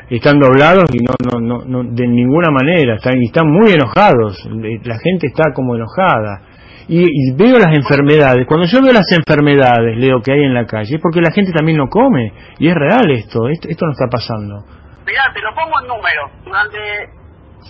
están 0.09 0.39
doblados 0.39 0.85
y 0.93 0.97
no 0.97 1.13
no 1.23 1.39
no, 1.39 1.65
no 1.65 1.83
de 1.83 2.07
ninguna 2.07 2.49
manera, 2.51 2.95
están 2.95 3.21
y 3.21 3.25
están 3.25 3.47
muy 3.47 3.71
enojados, 3.71 4.47
la 4.83 4.97
gente 4.99 5.27
está 5.27 5.51
como 5.53 5.75
enojada. 5.75 6.50
Y, 6.87 7.33
veo 7.35 7.57
las 7.57 7.73
enfermedades, 7.73 8.45
cuando 8.47 8.65
yo 8.65 8.81
veo 8.81 8.93
las 8.93 9.09
enfermedades, 9.11 9.97
Leo, 9.97 10.21
que 10.21 10.33
hay 10.33 10.43
en 10.43 10.53
la 10.53 10.65
calle, 10.65 10.95
es 10.95 11.01
porque 11.01 11.21
la 11.21 11.31
gente 11.31 11.51
también 11.51 11.77
no 11.77 11.87
come, 11.87 12.33
y 12.59 12.67
es 12.67 12.75
real 12.75 13.09
esto, 13.11 13.47
esto, 13.47 13.85
no 13.85 13.91
está 13.91 14.07
pasando. 14.09 14.65
Mirá, 15.05 15.23
te 15.33 15.41
lo 15.41 15.53
pongo 15.53 15.79
en 15.81 15.87
número. 15.87 16.23
Durante 16.43 16.77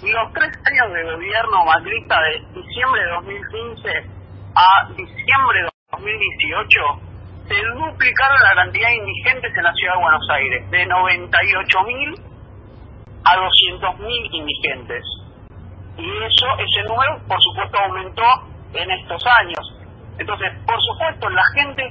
los 0.02 0.34
tres 0.34 0.52
años 0.66 0.94
de 0.94 1.04
gobierno 1.04 1.66
macrista 1.66 2.16
de 2.22 2.62
diciembre 2.62 3.02
de 3.04 3.12
2015 3.12 3.90
a 4.56 4.88
diciembre 4.96 5.58
de 5.64 5.70
2018 5.92 7.12
se 7.48 7.56
duplicaron 7.56 8.38
la 8.44 8.64
cantidad 8.64 8.88
de 8.88 8.96
indigentes 8.96 9.52
en 9.56 9.64
la 9.64 9.74
ciudad 9.74 9.94
de 9.96 10.02
Buenos 10.02 10.28
Aires, 10.32 10.72
de 10.72 10.88
98.000 10.88 12.32
a 13.24 13.36
200.000 13.36 14.30
indigentes. 14.32 15.04
Y 15.98 16.08
eso, 16.24 16.48
ese 16.58 16.88
número, 16.88 17.20
por 17.28 17.42
supuesto, 17.44 17.78
aumentó 17.78 18.24
en 18.74 18.92
estos 18.92 19.24
años. 19.40 19.64
Entonces, 20.18 20.50
por 20.66 20.80
supuesto, 20.82 21.30
la 21.30 21.44
gente 21.56 21.84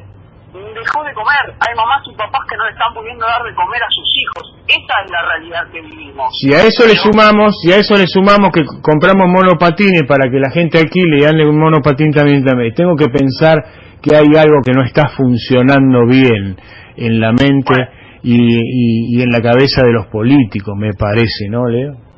dejó 0.53 1.05
de 1.05 1.15
comer. 1.15 1.55
Hay 1.61 1.75
mamás 1.77 2.03
y 2.07 2.15
papás 2.17 2.43
que 2.49 2.57
no 2.57 2.65
le 2.65 2.73
están 2.73 2.93
pudiendo 2.95 3.25
dar 3.25 3.43
de 3.43 3.55
comer 3.55 3.83
a 3.83 3.91
sus 3.91 4.09
hijos. 4.19 4.45
Esa 4.67 4.95
es 5.05 5.11
la 5.11 5.23
realidad 5.23 5.63
que 5.73 5.81
vivimos. 5.81 6.35
Si 6.39 6.53
a 6.53 6.63
eso 6.63 6.87
le 6.87 6.95
sumamos, 6.95 7.55
si 7.63 7.73
a 7.73 7.77
eso 7.79 7.97
le 7.97 8.07
sumamos 8.07 8.51
que 8.51 8.63
compramos 8.83 9.29
monopatines 9.29 10.05
para 10.07 10.31
que 10.31 10.39
la 10.39 10.51
gente 10.51 10.79
alquile 10.79 11.23
y 11.23 11.25
ande 11.25 11.47
un 11.47 11.59
monopatín 11.59 12.11
también 12.11 12.45
también, 12.45 12.75
tengo 12.75 12.97
que 12.97 13.09
pensar 13.09 13.63
que 14.03 14.17
hay 14.17 14.35
algo 14.37 14.61
que 14.65 14.73
no 14.73 14.83
está 14.83 15.09
funcionando 15.09 16.07
bien 16.07 16.57
en 16.97 17.21
la 17.21 17.33
mente 17.33 17.75
y, 18.23 19.17
y, 19.17 19.23
en 19.23 19.31
la 19.31 19.41
cabeza 19.41 19.83
de 19.83 19.93
los 19.93 20.07
políticos, 20.09 20.75
me 20.77 20.93
parece, 20.93 21.49
¿no, 21.49 21.67
Leo? 21.67 22.10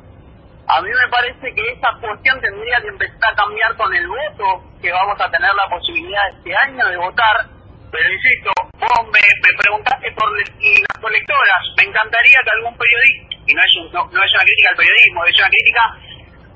A 0.75 0.81
mí 0.81 0.89
me 0.89 1.09
parece 1.11 1.53
que 1.53 1.71
esa 1.71 1.89
cuestión 2.01 2.41
tendría 2.41 2.81
que 2.81 2.87
empezar 2.87 3.31
a 3.31 3.35
cambiar 3.35 3.75
con 3.77 3.93
el 3.93 4.07
voto, 4.07 4.63
que 4.81 4.91
vamos 4.91 5.19
a 5.21 5.29
tener 5.29 5.53
la 5.53 5.69
posibilidad 5.69 6.29
este 6.29 6.55
año 6.65 6.87
de 6.89 6.97
votar 6.97 7.53
pero 7.93 8.09
insisto, 8.09 8.49
vos 8.81 9.05
me, 9.13 9.21
preguntaste 9.53 10.09
por 10.17 10.25
las 10.33 10.97
colectoras. 10.97 11.61
Me 11.77 11.83
encantaría 11.85 12.41
que 12.41 12.51
algún 12.57 12.73
periodista, 12.73 13.37
y 13.45 13.53
no 13.53 13.61
es, 13.61 13.73
no, 13.93 14.01
es 14.01 14.33
una 14.33 14.45
crítica 14.49 14.69
al 14.73 14.81
periodismo, 14.81 15.25
es 15.29 15.37
una 15.37 15.53
crítica 15.53 15.83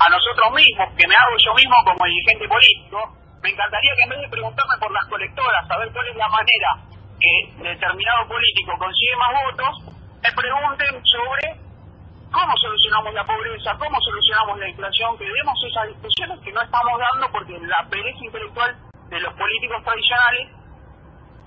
a 0.01 0.07
nosotros 0.09 0.49
mismos, 0.57 0.89
que 0.97 1.05
me 1.05 1.13
hago 1.13 1.37
yo 1.37 1.53
mismo 1.53 1.77
como 1.85 2.01
dirigente 2.09 2.49
político, 2.49 2.97
me 3.45 3.49
encantaría 3.53 3.93
que 3.93 4.01
en 4.01 4.09
vez 4.09 4.21
de 4.25 4.33
preguntarme 4.33 4.75
por 4.81 4.91
las 4.91 5.05
colectoras, 5.05 5.67
saber 5.69 5.93
cuál 5.93 6.07
es 6.09 6.15
la 6.17 6.29
manera 6.29 6.69
que 7.21 7.33
determinado 7.61 8.21
político 8.25 8.73
consigue 8.81 9.15
más 9.21 9.31
votos, 9.45 9.73
me 10.25 10.31
pregunten 10.33 11.05
sobre 11.05 11.66
cómo 12.31 12.53
solucionamos 12.57 13.13
la 13.13 13.25
pobreza, 13.25 13.77
cómo 13.77 13.97
solucionamos 14.01 14.59
la 14.59 14.69
inflación, 14.69 15.17
que 15.17 15.25
demos 15.25 15.57
esas 15.63 15.87
discusiones 15.87 16.39
que 16.43 16.51
no 16.51 16.61
estamos 16.61 16.93
dando 16.99 17.31
porque 17.31 17.59
la 17.59 17.87
pereza 17.89 18.19
intelectual 18.23 18.75
de 19.09 19.19
los 19.19 19.33
políticos 19.33 19.83
tradicionales 19.83 20.57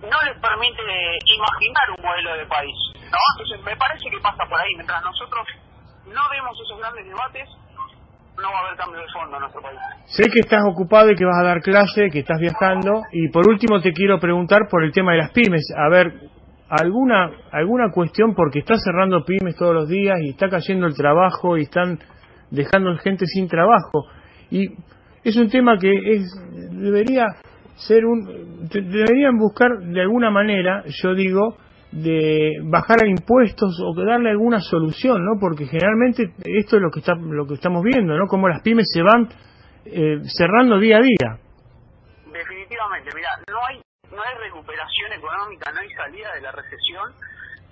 no 0.00 0.18
les 0.24 0.36
permite 0.40 0.82
imaginar 1.26 1.86
un 1.96 2.04
modelo 2.04 2.34
de 2.36 2.46
país. 2.46 2.76
¿no? 2.96 3.18
Entonces 3.36 3.60
me 3.64 3.76
parece 3.76 4.08
que 4.10 4.20
pasa 4.20 4.44
por 4.48 4.58
ahí. 4.58 4.72
Mientras 4.76 5.02
nosotros 5.04 5.46
no 6.06 6.22
vemos 6.30 6.56
esos 6.56 6.78
grandes 6.78 7.04
debates, 7.04 7.48
no 8.40 8.48
va 8.48 8.58
a 8.58 8.62
haber 8.64 8.76
cambio 8.76 9.00
de 9.00 9.08
fondo 9.12 9.36
en 9.36 9.40
nuestro 9.42 9.60
país. 9.60 9.78
Sé 10.06 10.24
que 10.32 10.40
estás 10.40 10.62
ocupado 10.64 11.10
y 11.10 11.16
que 11.16 11.24
vas 11.24 11.38
a 11.38 11.44
dar 11.44 11.60
clase, 11.60 12.08
que 12.10 12.20
estás 12.20 12.40
viajando. 12.40 13.02
Y 13.12 13.28
por 13.28 13.46
último 13.48 13.80
te 13.80 13.92
quiero 13.92 14.18
preguntar 14.18 14.68
por 14.70 14.82
el 14.84 14.92
tema 14.92 15.12
de 15.12 15.18
las 15.18 15.30
pymes. 15.32 15.68
A 15.76 15.90
ver, 15.90 16.12
alguna 16.70 17.30
alguna 17.50 17.90
cuestión 17.90 18.34
porque 18.34 18.60
está 18.60 18.76
cerrando 18.76 19.24
pymes 19.24 19.56
todos 19.56 19.74
los 19.74 19.88
días 19.88 20.18
y 20.22 20.30
está 20.30 20.48
cayendo 20.48 20.86
el 20.86 20.94
trabajo 20.94 21.58
y 21.58 21.62
están 21.62 21.98
dejando 22.50 22.96
gente 22.98 23.26
sin 23.26 23.48
trabajo. 23.48 24.06
Y 24.50 24.68
es 25.24 25.36
un 25.36 25.50
tema 25.50 25.78
que 25.78 25.90
es 25.90 26.30
debería 26.70 27.26
ser 27.74 28.06
un 28.06 28.68
deberían 28.70 29.36
buscar 29.36 29.78
de 29.80 30.00
alguna 30.00 30.30
manera, 30.30 30.84
yo 31.02 31.14
digo, 31.14 31.56
de 31.90 32.52
bajar 32.64 33.02
a 33.04 33.08
impuestos 33.08 33.80
o 33.84 33.94
darle 34.04 34.30
alguna 34.30 34.60
solución, 34.60 35.24
¿no? 35.24 35.40
Porque 35.40 35.66
generalmente 35.66 36.32
esto 36.44 36.76
es 36.76 36.82
lo 36.82 36.90
que 36.90 37.00
está 37.00 37.14
lo 37.14 37.46
que 37.46 37.54
estamos 37.54 37.82
viendo, 37.82 38.16
¿no? 38.16 38.26
Como 38.26 38.48
las 38.48 38.62
pymes 38.62 38.86
se 38.92 39.02
van 39.02 39.28
eh, 39.86 40.20
cerrando 40.24 40.78
día 40.78 40.98
a 40.98 41.00
día. 41.00 41.38
Definitivamente, 42.32 43.10
mira, 43.14 43.28
no 43.50 43.58
hay 43.68 43.80
no 44.10 44.22
hay 44.22 44.34
recuperación 44.36 45.12
económica, 45.12 45.70
no 45.72 45.80
hay 45.80 45.90
salida 45.94 46.34
de 46.34 46.40
la 46.40 46.52
recesión 46.52 47.14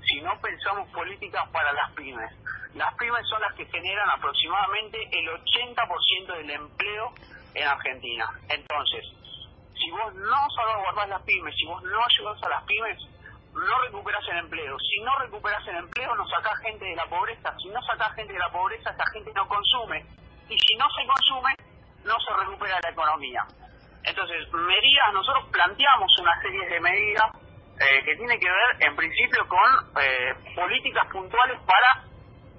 si 0.07 0.21
no 0.21 0.41
pensamos 0.41 0.89
políticas 0.91 1.49
para 1.51 1.73
las 1.73 1.91
pymes. 1.93 2.31
Las 2.75 2.95
pymes 2.95 3.27
son 3.29 3.41
las 3.41 3.55
que 3.55 3.67
generan 3.67 4.09
aproximadamente 4.11 4.99
el 5.13 5.29
80% 5.29 6.37
del 6.37 6.51
empleo 6.51 7.13
en 7.55 7.67
Argentina. 7.67 8.29
Entonces, 8.49 9.05
si 9.77 9.91
vos 9.91 10.15
no 10.15 10.51
salvaguardás 10.55 11.09
las 11.09 11.23
pymes, 11.23 11.55
si 11.57 11.67
vos 11.67 11.83
no 11.83 11.99
ayudás 11.99 12.43
a 12.43 12.49
las 12.49 12.65
pymes, 12.65 12.99
no 13.53 13.79
recuperás 13.83 14.23
el 14.31 14.39
empleo. 14.39 14.79
Si 14.79 15.01
no 15.01 15.11
recuperás 15.19 15.67
el 15.67 15.77
empleo, 15.77 16.15
no 16.15 16.29
sacás 16.29 16.59
gente 16.61 16.85
de 16.85 16.97
la 16.97 17.07
pobreza. 17.07 17.55
Si 17.59 17.69
no 17.69 17.83
sacás 17.83 18.15
gente 18.15 18.33
de 18.33 18.39
la 18.39 18.51
pobreza, 18.51 18.91
esa 18.91 19.05
gente 19.13 19.33
no 19.35 19.49
consume. 19.49 20.05
Y 20.49 20.57
si 20.59 20.77
no 20.77 20.87
se 20.91 21.07
consume, 21.07 21.55
no 22.05 22.15
se 22.21 22.33
recupera 22.45 22.79
la 22.83 22.91
economía. 22.91 23.47
Entonces, 24.05 24.53
medidas, 24.53 25.13
nosotros 25.13 25.47
planteamos 25.53 26.11
una 26.21 26.41
serie 26.41 26.67
de 26.69 26.81
medidas 26.81 27.27
eh, 27.81 28.03
que 28.05 28.17
tienen 28.17 28.41
que 28.41 28.51
ver, 28.51 28.89
en 28.89 28.97
principio, 28.97 29.47
con 29.49 30.03
eh, 30.03 30.35
políticas 30.55 31.07
puntuales 31.13 31.61
para 31.67 32.05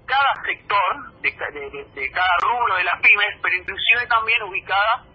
cada 0.06 0.44
sector, 0.46 1.22
de, 1.22 1.32
de, 1.32 2.12
cada 2.12 2.36
rubro 2.42 2.76
de 2.76 2.84
las 2.84 3.00
pymes, 3.02 3.38
pero 3.42 3.56
inclusive 3.56 4.08
también 4.08 4.42
ubicadas 4.44 5.06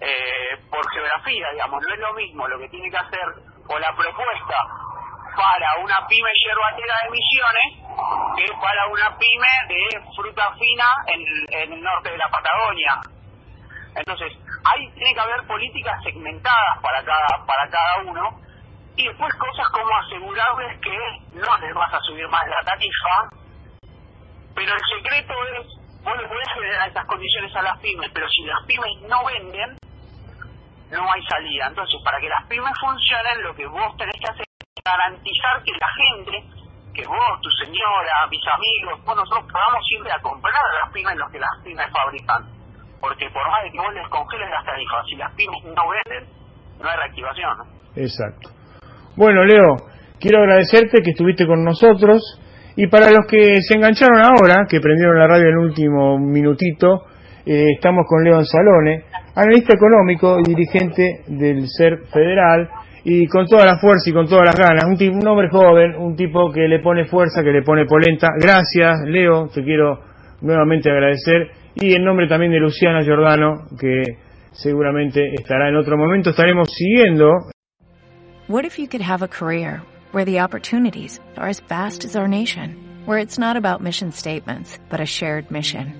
eh, 0.00 0.58
por 0.70 0.84
geografía, 0.92 1.46
digamos, 1.52 1.82
no 1.82 1.94
es 1.94 2.00
lo 2.00 2.14
mismo 2.14 2.48
lo 2.48 2.58
que 2.58 2.68
tiene 2.68 2.90
que 2.90 2.96
hacer 2.96 3.26
o 3.66 3.78
la 3.78 3.94
propuesta 3.96 4.56
para 5.34 5.82
una 5.82 6.06
pyme 6.06 6.30
yerbatera 6.44 6.94
de 7.02 7.10
Misiones 7.10 7.84
que 8.36 8.52
para 8.60 8.86
una 8.86 9.16
pyme 9.18 9.46
de 9.68 10.00
fruta 10.14 10.54
fina 10.54 10.86
en, 11.06 11.72
el 11.72 11.82
norte 11.82 12.10
de 12.10 12.18
la 12.18 12.28
Patagonia. 12.28 13.00
Entonces, 13.96 14.32
ahí 14.64 14.90
tiene 14.94 15.14
que 15.14 15.20
haber 15.20 15.46
políticas 15.46 16.02
segmentadas 16.02 16.78
para 16.82 17.04
cada, 17.04 17.46
para 17.46 17.70
cada 17.70 18.10
uno 18.10 18.40
Y 18.96 19.06
después 19.06 19.32
cosas 19.34 19.68
como 19.70 19.96
asegurarles 19.96 20.80
que 20.80 20.96
no 21.34 21.56
les 21.58 21.74
vas 21.74 21.92
a 21.92 22.00
subir 22.00 22.28
más 22.28 22.42
la 22.46 22.60
tarifa, 22.64 23.44
pero 24.54 24.72
el 24.72 24.82
secreto 24.86 25.34
es, 25.58 25.66
vos 26.04 26.16
le 26.16 26.28
podés 26.28 26.48
generar 26.54 26.88
estas 26.88 27.04
condiciones 27.06 27.54
a 27.56 27.62
las 27.62 27.78
pymes, 27.80 28.10
pero 28.14 28.28
si 28.28 28.42
las 28.44 28.64
pymes 28.66 29.02
no 29.08 29.24
venden, 29.24 29.76
no 30.90 31.12
hay 31.12 31.22
salida. 31.26 31.66
Entonces, 31.66 32.00
para 32.04 32.20
que 32.20 32.28
las 32.28 32.46
pymes 32.46 32.72
funcionen, 32.80 33.42
lo 33.42 33.54
que 33.56 33.66
vos 33.66 33.96
tenés 33.96 34.14
que 34.20 34.30
hacer 34.30 34.46
es 34.46 34.84
garantizar 34.84 35.62
que 35.64 35.72
la 35.72 35.88
gente, 35.90 36.44
que 36.94 37.06
vos, 37.06 37.40
tu 37.42 37.50
señora, 37.50 38.26
mis 38.30 38.46
amigos, 38.46 39.04
vos, 39.04 39.16
nosotros 39.16 39.50
podamos 39.50 39.84
ir 39.90 40.12
a 40.12 40.22
comprar 40.22 40.54
a 40.54 40.84
las 40.84 40.92
pymes 40.92 41.16
lo 41.16 41.28
que 41.30 41.40
las 41.40 41.50
pymes 41.64 41.90
fabrican. 41.90 42.53
Porque 43.04 43.28
por 43.28 43.44
más 43.52 43.60
de 43.64 43.70
que 43.70 43.78
vos 43.78 43.92
les 43.92 44.08
congeles 44.08 44.48
las 44.48 44.64
tarifas, 44.64 45.04
si 45.06 45.16
las 45.16 45.30
pymes 45.34 45.60
no 45.76 45.82
venden, 45.92 46.24
no 46.80 46.88
hay 46.88 46.96
reactivación. 46.96 47.52
Exacto. 47.96 48.48
Bueno, 49.14 49.44
Leo, 49.44 49.76
quiero 50.18 50.38
agradecerte 50.38 51.02
que 51.02 51.10
estuviste 51.10 51.46
con 51.46 51.62
nosotros. 51.62 52.40
Y 52.76 52.86
para 52.86 53.10
los 53.10 53.26
que 53.28 53.60
se 53.60 53.74
engancharon 53.74 54.24
ahora, 54.24 54.64
que 54.68 54.80
prendieron 54.80 55.18
la 55.18 55.28
radio 55.28 55.44
en 55.44 55.52
el 55.52 55.58
último 55.58 56.18
minutito, 56.18 57.04
eh, 57.44 57.76
estamos 57.76 58.06
con 58.08 58.24
León 58.24 58.44
Salone, 58.46 59.04
analista 59.36 59.74
económico 59.74 60.38
y 60.40 60.42
dirigente 60.42 61.24
del 61.28 61.68
SER 61.68 62.06
Federal, 62.10 62.70
y 63.04 63.28
con 63.28 63.46
toda 63.46 63.66
la 63.66 63.78
fuerza 63.78 64.08
y 64.08 64.14
con 64.14 64.26
todas 64.26 64.46
las 64.46 64.56
ganas, 64.56 64.84
un, 64.86 64.96
un 65.18 65.28
hombre 65.28 65.50
joven, 65.50 65.94
un 65.96 66.16
tipo 66.16 66.50
que 66.50 66.66
le 66.66 66.80
pone 66.80 67.04
fuerza, 67.04 67.42
que 67.44 67.52
le 67.52 67.62
pone 67.62 67.84
polenta. 67.84 68.28
Gracias, 68.40 69.02
Leo, 69.04 69.48
te 69.48 69.62
quiero 69.62 70.00
nuevamente 70.40 70.90
agradecer, 70.90 71.50
y 71.74 71.94
en 71.94 72.04
nombre 72.04 72.28
también 72.28 72.52
de 72.52 72.60
Luciana 72.60 73.02
Giordano, 73.02 73.66
que 73.78 74.02
seguramente 74.52 75.34
estará 75.34 75.68
en 75.68 75.76
otro 75.76 75.96
momento, 75.96 76.30
estaremos 76.30 76.68
siguiendo. 76.72 77.50
What 78.46 78.64
if 78.64 78.78
you 78.78 78.86
could 78.86 79.02
have 79.02 79.22
a 79.22 79.28
career 79.28 79.82
where 80.12 80.24
the 80.24 80.40
opportunities 80.40 81.20
are 81.36 81.48
as 81.48 81.60
vast 81.60 82.04
as 82.04 82.14
our 82.14 82.28
nation, 82.28 82.76
where 83.06 83.18
it's 83.18 83.38
not 83.38 83.56
about 83.56 83.80
mission 83.80 84.12
statements, 84.12 84.78
but 84.90 85.00
a 85.00 85.06
shared 85.06 85.50
mission? 85.50 85.94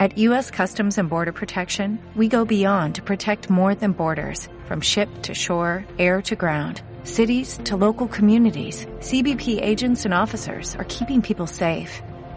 At 0.00 0.18
U.S. 0.18 0.50
Customs 0.50 0.98
and 0.98 1.08
Border 1.08 1.32
Protection, 1.32 2.00
we 2.16 2.26
go 2.26 2.44
beyond 2.44 2.96
to 2.96 3.02
protect 3.02 3.48
more 3.48 3.76
than 3.76 3.92
borders, 3.92 4.48
from 4.66 4.80
ship 4.80 5.08
to 5.22 5.34
shore, 5.34 5.84
air 6.00 6.20
to 6.22 6.34
ground, 6.34 6.82
cities 7.04 7.60
to 7.64 7.76
local 7.76 8.08
communities. 8.08 8.86
CBP 8.98 9.62
agents 9.62 10.04
and 10.04 10.12
officers 10.12 10.74
are 10.74 10.84
keeping 10.84 11.22
people 11.22 11.46
safe. 11.46 12.02